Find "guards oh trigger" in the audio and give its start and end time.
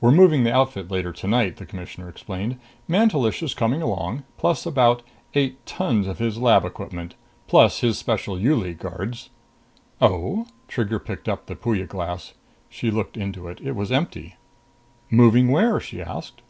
8.78-10.98